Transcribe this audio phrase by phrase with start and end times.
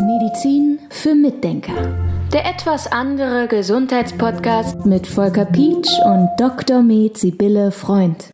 [0.00, 1.74] Medizin für Mitdenker.
[2.32, 6.82] Der etwas andere Gesundheitspodcast mit Volker Pietsch und Dr.
[6.82, 8.30] Med Sibylle Freund.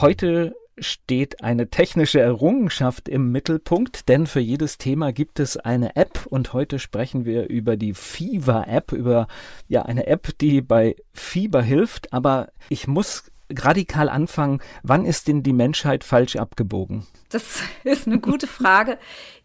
[0.00, 6.26] Heute steht eine technische Errungenschaft im Mittelpunkt, denn für jedes Thema gibt es eine App
[6.26, 9.26] und heute sprechen wir über die Fever App, über
[9.66, 15.42] ja eine App, die bei Fieber hilft, aber ich muss radikal anfangen, wann ist denn
[15.42, 17.06] die Menschheit falsch abgebogen?
[17.30, 18.98] Das ist eine gute Frage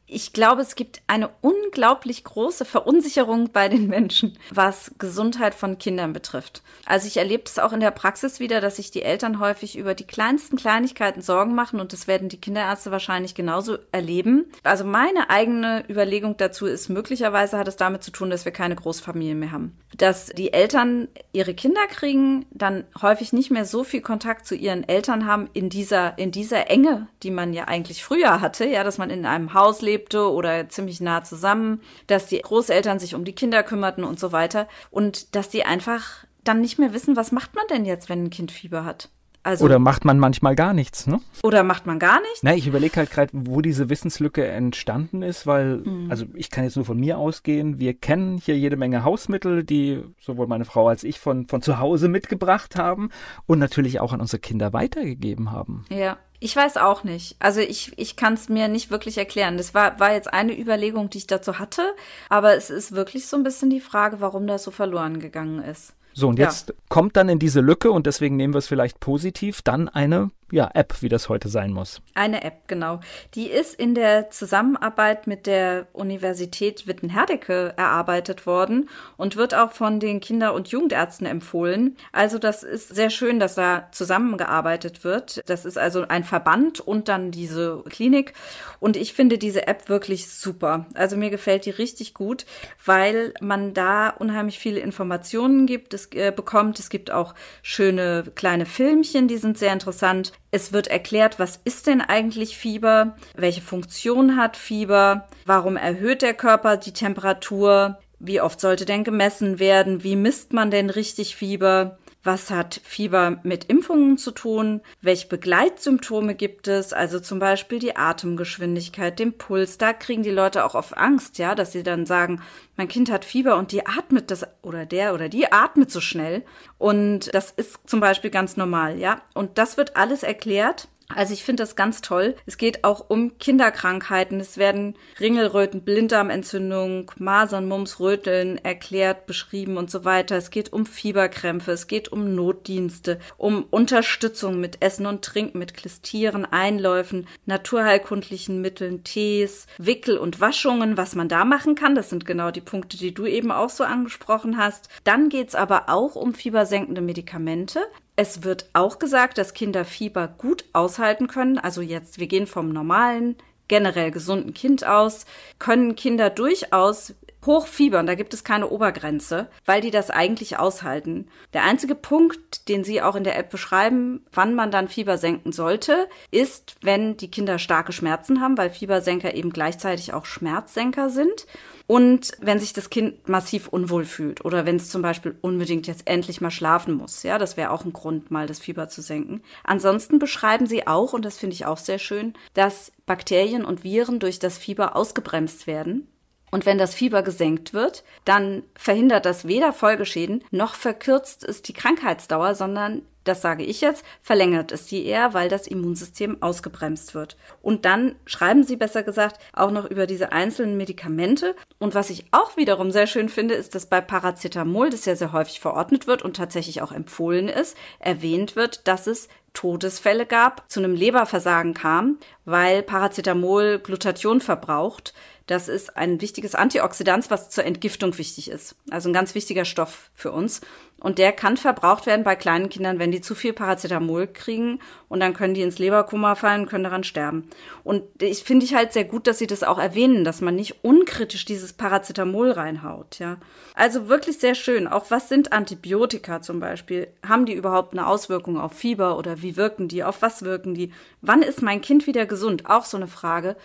[0.08, 6.14] ich glaube, es gibt eine unglaublich große Verunsicherung bei den Menschen, was Gesundheit von Kindern
[6.14, 6.62] betrifft.
[6.86, 9.96] Also ich erlebe es auch in der Praxis wieder, dass sich die Eltern häufig über
[9.96, 14.46] die kleinsten Kleinigkeiten Sorgen machen und das werden die Kinderärzte wahrscheinlich genauso erleben.
[14.64, 18.76] Also meine eigene Überlegung dazu ist, möglicherweise hat es damit zu tun, dass wir keine
[18.76, 19.78] Großfamilien mehr haben.
[19.98, 24.88] Dass die Eltern ihre Kinder kriegen, dann häufig nicht mehr so viel Kontakt zu ihren
[24.88, 28.98] Eltern haben in dieser, in dieser Enge, die man ja eigentlich früher hatte, ja, dass
[28.98, 33.24] man in einem Haus lebt, lebte oder ziemlich nah zusammen, dass die Großeltern sich um
[33.24, 37.32] die Kinder kümmerten und so weiter und dass die einfach dann nicht mehr wissen, was
[37.32, 39.10] macht man denn jetzt, wenn ein Kind Fieber hat.
[39.46, 41.22] Also, oder macht man manchmal gar nichts, ne?
[41.44, 42.42] Oder macht man gar nichts?
[42.42, 46.10] Na, ich überlege halt gerade, wo diese Wissenslücke entstanden ist, weil, mhm.
[46.10, 50.04] also ich kann jetzt nur von mir ausgehen, wir kennen hier jede Menge Hausmittel, die
[50.20, 53.12] sowohl meine Frau als ich von, von zu Hause mitgebracht haben
[53.46, 55.86] und natürlich auch an unsere Kinder weitergegeben haben.
[55.90, 56.18] Ja.
[56.40, 57.38] Ich weiß auch nicht.
[57.40, 59.58] Also ich, ich kann es mir nicht wirklich erklären.
[59.58, 61.82] Das war, war jetzt eine Überlegung, die ich dazu hatte,
[62.30, 65.94] aber es ist wirklich so ein bisschen die Frage, warum das so verloren gegangen ist.
[66.18, 66.76] So, und jetzt ja.
[66.88, 70.70] kommt dann in diese Lücke, und deswegen nehmen wir es vielleicht positiv, dann eine ja,
[70.76, 72.02] App, wie das heute sein muss.
[72.14, 73.00] Eine App, genau.
[73.34, 78.88] Die ist in der Zusammenarbeit mit der Universität Witten-Herdecke erarbeitet worden
[79.18, 81.98] und wird auch von den Kinder- und Jugendärzten empfohlen.
[82.12, 85.42] Also das ist sehr schön, dass da zusammengearbeitet wird.
[85.48, 88.34] Das ist also ein Verband und dann diese Klinik.
[88.80, 90.86] Und ich finde diese App wirklich super.
[90.94, 92.46] Also mir gefällt die richtig gut,
[92.86, 96.78] weil man da unheimlich viele Informationen gibt, es, äh, bekommt.
[96.78, 97.34] Es gibt auch
[97.64, 100.34] schöne kleine Filmchen, die sind sehr interessant.
[100.52, 103.16] Es wird erklärt, was ist denn eigentlich Fieber?
[103.36, 105.28] Welche Funktion hat Fieber?
[105.46, 108.00] Warum erhöht der Körper die Temperatur?
[108.20, 110.04] Wie oft sollte denn gemessen werden?
[110.04, 111.98] Wie misst man denn richtig Fieber?
[112.26, 114.82] Was hat Fieber mit Impfungen zu tun?
[115.00, 116.92] Welche Begleitsymptome gibt es?
[116.92, 119.78] Also zum Beispiel die Atemgeschwindigkeit, den Puls.
[119.78, 122.42] Da kriegen die Leute auch oft Angst, ja, dass sie dann sagen,
[122.78, 126.44] mein Kind hat Fieber und die atmet das oder der oder die atmet so schnell.
[126.80, 129.22] Und das ist zum Beispiel ganz normal, ja.
[129.36, 132.36] Und das wird alles erklärt also ich finde das ganz toll.
[132.46, 134.40] Es geht auch um Kinderkrankheiten.
[134.40, 140.36] Es werden Ringelröten, Blinddarmentzündung, Masern, Mumps, Röteln erklärt, beschrieben und so weiter.
[140.36, 145.76] Es geht um Fieberkrämpfe, es geht um Notdienste, um Unterstützung mit Essen und Trinken, mit
[145.76, 151.94] Klistieren, Einläufen, naturheilkundlichen Mitteln, Tees, Wickel und Waschungen, was man da machen kann.
[151.94, 154.90] Das sind genau die Punkte, die du eben auch so angesprochen hast.
[155.04, 157.82] Dann geht's aber auch um fiebersenkende Medikamente.
[158.16, 161.58] Es wird auch gesagt, dass Kinder Fieber gut aushalten können.
[161.58, 163.36] Also jetzt, wir gehen vom normalen,
[163.68, 165.26] generell gesunden Kind aus,
[165.60, 167.14] können Kinder durchaus
[167.46, 168.06] hochfiebern.
[168.06, 171.28] Da gibt es keine Obergrenze, weil die das eigentlich aushalten.
[171.54, 175.52] Der einzige Punkt, den Sie auch in der App beschreiben, wann man dann Fieber senken
[175.52, 181.46] sollte, ist, wenn die Kinder starke Schmerzen haben, weil Fiebersenker eben gleichzeitig auch Schmerzsenker sind.
[181.88, 186.08] Und wenn sich das Kind massiv unwohl fühlt oder wenn es zum Beispiel unbedingt jetzt
[186.08, 189.42] endlich mal schlafen muss, ja, das wäre auch ein Grund, mal das Fieber zu senken.
[189.64, 194.20] Ansonsten beschreiben sie auch, und das finde ich auch sehr schön, dass Bakterien und Viren
[194.20, 196.08] durch das Fieber ausgebremst werden.
[196.56, 201.74] Und wenn das Fieber gesenkt wird, dann verhindert das weder Folgeschäden noch verkürzt es die
[201.74, 207.36] Krankheitsdauer, sondern das sage ich jetzt, verlängert es die eher, weil das Immunsystem ausgebremst wird.
[207.62, 211.58] Und dann schreiben sie besser gesagt auch noch über diese einzelnen Medikamente.
[211.78, 215.34] Und was ich auch wiederum sehr schön finde, ist, dass bei Paracetamol, das ja sehr
[215.34, 220.80] häufig verordnet wird und tatsächlich auch empfohlen ist, erwähnt wird, dass es Todesfälle gab, zu
[220.80, 225.16] einem Leberversagen kam, weil Paracetamol Glutathion verbraucht.
[225.48, 228.76] Das ist ein wichtiges Antioxidant, was zur Entgiftung wichtig ist.
[228.92, 230.62] Also ein ganz wichtiger Stoff für uns.
[231.06, 234.80] Und der kann verbraucht werden bei kleinen Kindern, wenn die zu viel Paracetamol kriegen.
[235.08, 237.48] Und dann können die ins Leberkoma fallen, können daran sterben.
[237.84, 240.84] Und ich finde ich halt sehr gut, dass sie das auch erwähnen, dass man nicht
[240.84, 243.38] unkritisch dieses Paracetamol reinhaut, ja.
[243.76, 244.88] Also wirklich sehr schön.
[244.88, 247.10] Auch was sind Antibiotika zum Beispiel?
[247.22, 250.04] Haben die überhaupt eine Auswirkung auf Fieber oder wie wirken die?
[250.04, 250.92] Auf was wirken die?
[251.22, 252.68] Wann ist mein Kind wieder gesund?
[252.68, 253.58] Auch so eine Frage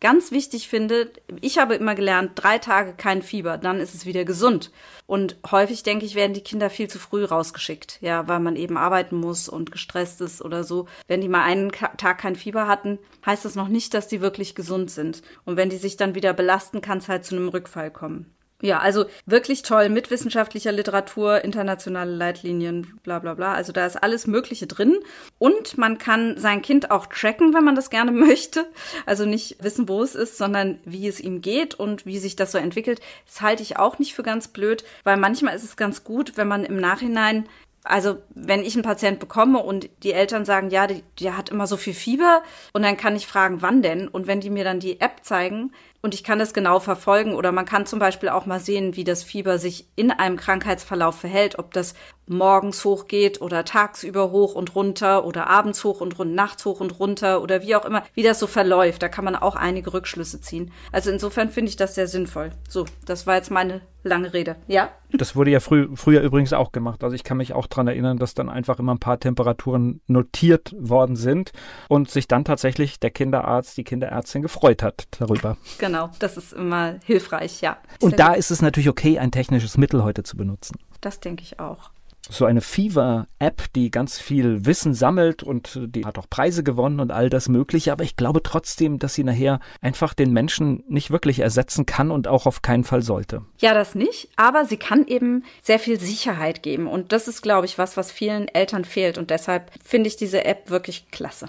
[0.00, 1.10] ganz wichtig finde,
[1.40, 4.70] ich habe immer gelernt, drei Tage kein Fieber, dann ist es wieder gesund.
[5.06, 8.76] Und häufig, denke ich, werden die Kinder viel zu früh rausgeschickt, ja, weil man eben
[8.76, 10.86] arbeiten muss und gestresst ist oder so.
[11.06, 14.54] Wenn die mal einen Tag kein Fieber hatten, heißt das noch nicht, dass die wirklich
[14.54, 15.22] gesund sind.
[15.44, 18.35] Und wenn die sich dann wieder belasten, kann es halt zu einem Rückfall kommen.
[18.62, 23.52] Ja, also wirklich toll mit wissenschaftlicher Literatur, internationale Leitlinien, bla bla bla.
[23.52, 24.96] Also da ist alles Mögliche drin.
[25.38, 28.66] Und man kann sein Kind auch tracken, wenn man das gerne möchte.
[29.04, 32.52] Also nicht wissen, wo es ist, sondern wie es ihm geht und wie sich das
[32.52, 33.00] so entwickelt.
[33.26, 36.48] Das halte ich auch nicht für ganz blöd, weil manchmal ist es ganz gut, wenn
[36.48, 37.46] man im Nachhinein
[37.88, 40.88] also wenn ich einen Patient bekomme und die Eltern sagen, ja,
[41.20, 42.42] der hat immer so viel Fieber
[42.72, 44.08] und dann kann ich fragen, wann denn?
[44.08, 45.72] Und wenn die mir dann die App zeigen,
[46.06, 49.02] und ich kann das genau verfolgen oder man kann zum Beispiel auch mal sehen, wie
[49.02, 51.94] das Fieber sich in einem Krankheitsverlauf verhält, ob das
[52.28, 56.98] morgens hochgeht oder tagsüber hoch und runter oder abends hoch und rund, nachts hoch und
[56.98, 59.02] runter oder wie auch immer, wie das so verläuft.
[59.02, 60.72] Da kann man auch einige Rückschlüsse ziehen.
[60.92, 62.50] Also insofern finde ich das sehr sinnvoll.
[62.68, 64.56] So, das war jetzt meine lange Rede.
[64.66, 64.90] Ja?
[65.12, 67.04] Das wurde ja früh, früher übrigens auch gemacht.
[67.04, 70.74] Also ich kann mich auch daran erinnern, dass dann einfach immer ein paar Temperaturen notiert
[70.78, 71.52] worden sind
[71.88, 75.56] und sich dann tatsächlich der Kinderarzt, die Kinderärztin gefreut hat darüber.
[75.78, 77.78] Genau, das ist immer hilfreich, ja.
[78.00, 80.76] Und da ist es natürlich okay, ein technisches Mittel heute zu benutzen.
[81.00, 81.90] Das denke ich auch
[82.28, 87.12] so eine Fever-App, die ganz viel Wissen sammelt und die hat auch Preise gewonnen und
[87.12, 87.92] all das Mögliche.
[87.92, 92.28] Aber ich glaube trotzdem, dass sie nachher einfach den Menschen nicht wirklich ersetzen kann und
[92.28, 93.42] auch auf keinen Fall sollte.
[93.58, 94.28] Ja, das nicht.
[94.36, 96.86] Aber sie kann eben sehr viel Sicherheit geben.
[96.86, 99.18] Und das ist, glaube ich, was, was vielen Eltern fehlt.
[99.18, 101.48] Und deshalb finde ich diese App wirklich klasse.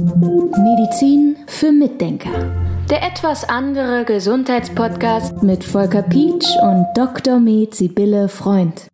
[0.00, 2.30] Medizin für Mitdenker.
[2.90, 7.38] Der etwas andere Gesundheitspodcast mit Volker Pietsch und Dr.
[7.38, 8.88] Med Sibylle Freund.